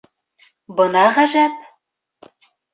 [0.79, 1.63] Бына ғәжәп.